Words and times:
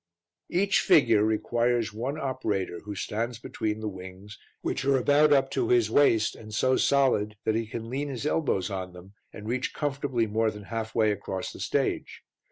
Each 0.49 0.79
figure 0.79 1.23
requires 1.23 1.93
one 1.93 2.19
operator 2.19 2.79
who 2.85 2.95
stands 2.95 3.37
between 3.37 3.81
the 3.81 3.87
wings, 3.87 4.39
which 4.61 4.83
are 4.83 4.97
about 4.97 5.31
up 5.31 5.51
to 5.51 5.69
his 5.69 5.91
waist 5.91 6.35
and 6.35 6.51
so 6.51 6.75
solid 6.75 7.37
that 7.45 7.53
he 7.53 7.67
can 7.67 7.87
lean 7.87 8.09
his 8.09 8.25
elbows 8.25 8.71
on 8.71 8.93
them 8.93 9.13
and 9.31 9.47
reach 9.47 9.75
comfortably 9.75 10.25
more 10.25 10.49
than 10.49 10.63
halfway 10.63 11.11
across 11.11 11.53
the 11.53 11.59
stage. 11.59 12.23